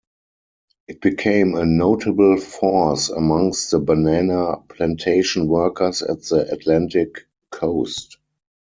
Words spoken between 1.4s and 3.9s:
a notable force amongst the